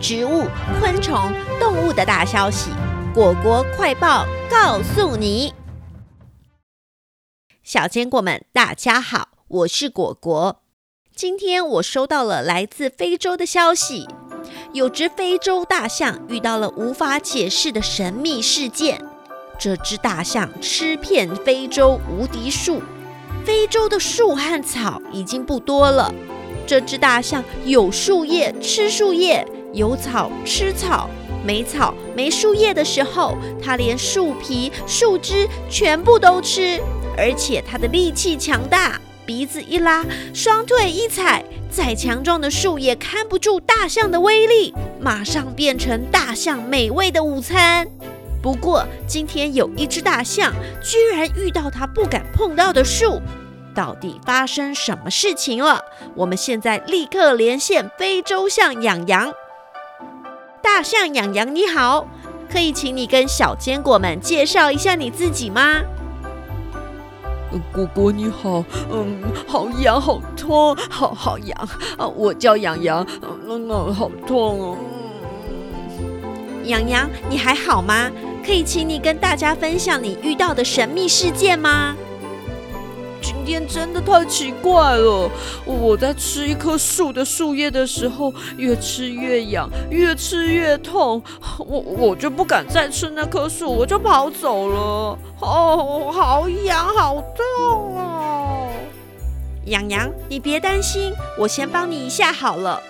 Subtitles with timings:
[0.00, 0.46] 植物、
[0.78, 2.70] 昆虫、动物的大消息。
[3.12, 5.52] 果果快报告诉你，
[7.64, 10.62] 小坚果们，大家好，我是果果。
[11.16, 14.06] 今天我收到了来自非洲的消息，
[14.72, 19.04] 有只非洲大象遇到了无法解释的神秘事件。
[19.58, 22.80] 这只大象吃遍非洲无敌树，
[23.44, 26.14] 非洲的树和草已经不多了。
[26.64, 31.08] 这只大象有树叶吃树叶，有草吃草。
[31.44, 36.80] 没草、没树叶的时候，它连树皮、树枝全部都吃，
[37.16, 40.04] 而且它的力气强大，鼻子一拉，
[40.34, 47.86] 双腿一踩，再强壮的树也看不住大象的威力，马上变成大象美味的午餐。
[48.42, 53.22] 不过，今天有一只大象居然遇到它不敢碰到的树，
[53.72, 55.82] 到底发生什么事情了？
[56.16, 59.32] 我们现在立刻连线非洲象养羊。
[60.70, 62.06] 大象养羊，你好，
[62.52, 65.80] 可以请你跟小坚果们介绍一下你自己吗？
[67.72, 72.06] 果果你好，嗯，好痒，好痛，好好痒啊！
[72.06, 74.76] 我叫痒痒，嗯嗯，好痛哦。
[76.64, 78.10] 养羊，你还好吗？
[78.44, 81.96] 可以请你跟大家分享你遇到的神秘事件吗？
[83.20, 85.30] 今天真的太奇怪了！
[85.64, 91.22] 我在吃一棵树的树叶的时候，越吃越痒，越吃越痛。
[91.58, 95.18] 我我就不敢再吃那棵树，我就跑走了。
[95.40, 98.68] 哦，好痒，好痛哦！
[99.66, 102.82] 痒痒，你别担心，我先帮你一下好了。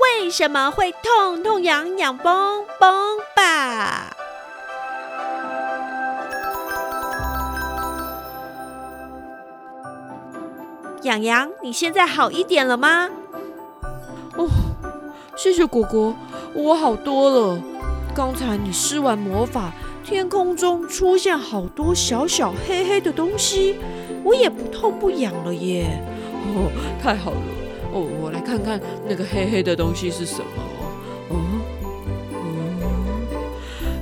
[0.00, 4.17] 为什么会痛痛痒痒嘣嘣吧？
[11.02, 13.08] 痒痒，你现在好一点了吗？
[14.36, 14.48] 哦，
[15.36, 16.14] 谢谢果果，
[16.54, 17.60] 我好多了。
[18.14, 19.72] 刚才你施完魔法，
[20.04, 23.76] 天空中出现好多小小黑黑的东西，
[24.24, 26.02] 我也不痛不痒了耶。
[26.54, 26.70] 哦，
[27.00, 27.36] 太好了。
[27.92, 30.46] 哦，我来看看那个黑黑的东西是什么。
[31.28, 31.36] 哦，
[32.32, 32.42] 哦，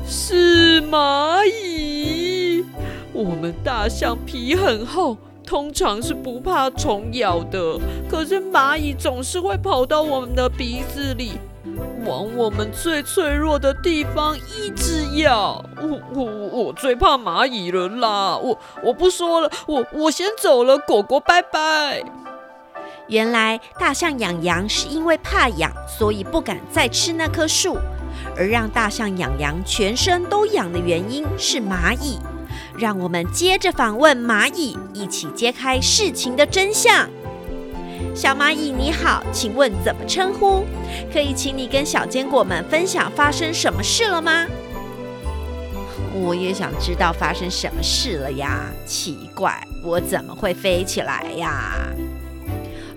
[0.07, 2.65] 是蚂蚁。
[3.13, 5.17] 我们大象皮很厚。
[5.47, 7.79] 通常是不怕虫咬的，
[8.11, 11.35] 可是蚂蚁总是会跑到我们的鼻子里，
[12.05, 15.65] 往我们最脆弱的地方一直咬。
[15.81, 18.37] 我我我最怕蚂蚁了啦！
[18.37, 22.03] 我我不说了，我我先走了，果果拜拜。
[23.07, 27.79] 原来大象养羊是因为怕痒，所以不敢再吃那棵树，
[28.37, 32.19] 而让大象养羊全身都痒的原因是蚂蚁。
[32.79, 37.09] 让我们接着访问蚂蚁，一起揭开事情的真相。
[38.15, 40.65] 小蚂蚁你好，请问怎么称呼？
[41.13, 44.47] 可以请你跟小坚果们分享发生什么事了吗？
[46.15, 48.71] 我也想知道发生什么事了呀！
[48.87, 51.75] 奇怪，我怎么会飞起来呀？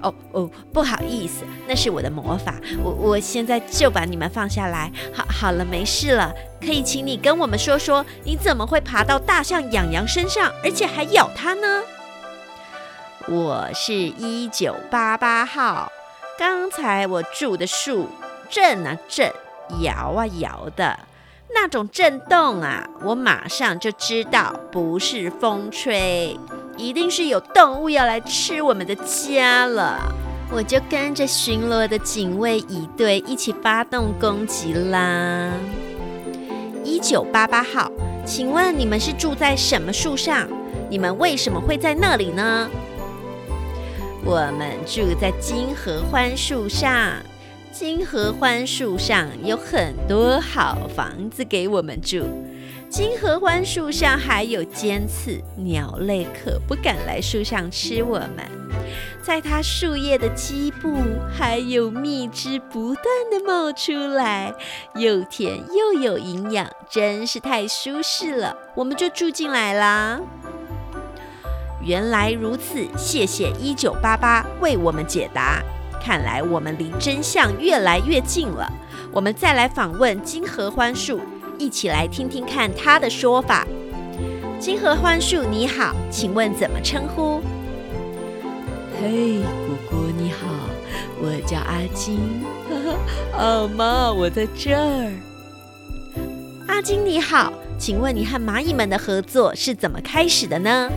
[0.01, 2.55] 哦哦，不好意思，那是我的魔法。
[2.83, 4.91] 我我现在就把你们放下来。
[5.13, 6.33] 好，好了，没事了。
[6.59, 11.83] 可以请你跟我们说说，你怎么会爬到大象痒痒身上，而且还咬它呢？
[13.27, 15.91] 我是一九八八号。
[16.37, 18.07] 刚才我住的树
[18.49, 19.31] 震啊震，
[19.81, 20.97] 摇啊摇的，
[21.53, 26.39] 那种震动啊，我马上就知道不是风吹。
[26.79, 29.99] 一定是有动物要来吃我们的家了，
[30.49, 35.51] 我就跟着巡逻的警卫一队一起发动攻击啦。
[36.85, 37.91] 一九八八号，
[38.25, 40.47] 请问你们是住在什么树上？
[40.89, 42.69] 你们为什么会在那里呢？
[44.23, 47.11] 我们住在金合欢树上，
[47.73, 52.23] 金合欢树上有很多好房子给我们住。
[52.89, 58.45] 金合欢树上还有尖刺，鸟类可不敢来树上吃我们。
[59.21, 60.97] 在它树叶的基部，
[61.31, 64.51] 还有蜜汁不断的冒出来，
[64.95, 68.57] 又甜又有营养，真是太舒适了。
[68.75, 70.19] 我们就住进来啦。
[71.83, 75.61] 原来如此，谢谢一九八八为我们解答。
[76.01, 78.67] 看来我们离真相越来越近了。
[79.11, 81.21] 我们再来访问金合欢树。
[81.59, 83.67] 一起来听听看他的说法。
[84.59, 87.41] 金合欢树，你好，请问怎么称呼？
[88.99, 90.47] 嘿，果果你好，
[91.21, 92.19] 我叫阿金。
[93.37, 95.11] 哦妈，我在这儿。
[96.67, 100.89] 阿金你好，请问你和蚂蚁们的合作是怎么开始的呢？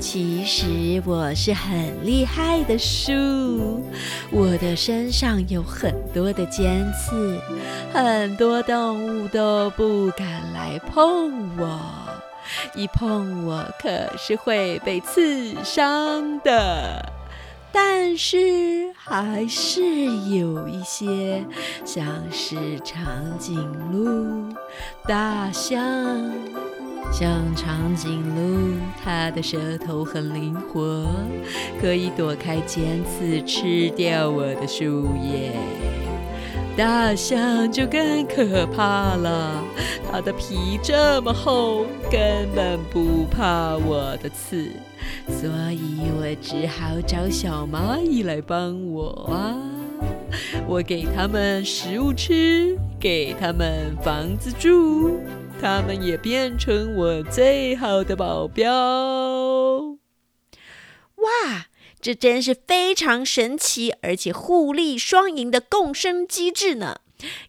[0.00, 3.82] 其实我是很厉害的树，
[4.30, 7.38] 我的身上有很多的尖刺，
[7.92, 11.80] 很多动物都不敢来碰我，
[12.74, 17.12] 一碰我可是会被刺伤的。
[17.70, 18.36] 但是
[18.94, 19.82] 还是
[20.28, 21.44] 有一些，
[21.84, 23.04] 像是长
[23.38, 23.60] 颈
[23.92, 24.54] 鹿、
[25.06, 25.78] 大象。
[27.10, 31.06] 像长颈鹿，它的舌头很灵活，
[31.80, 35.52] 可以躲开尖刺，吃掉我的树叶。
[36.76, 39.64] 大象就更可怕了，
[40.08, 44.70] 它的皮这么厚，根本不怕我的刺，
[45.26, 49.56] 所以我只好找小蚂蚁来帮我啊！
[50.68, 55.18] 我给它们食物吃，给它们房子住。
[55.60, 59.98] 他们也变成我最好的保镖。
[61.16, 61.66] 哇，
[62.00, 67.00] 这真是非常神奇，而且互利双赢的共生机制呢！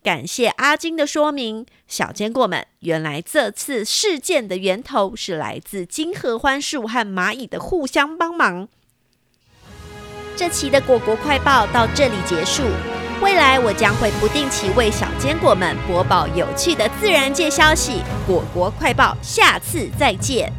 [0.02, 8.68] 感谢阿金的说明，小坚果们，原来这次事件的源头是来自金合欢树和蚂蚁的互相帮忙。
[10.36, 12.64] 这期的果果快报到这里结束。
[13.22, 18.02] 未来我将会不定期为小坚果们播报有趣的自然界消息。
[18.26, 20.59] 果果快报，下次再见。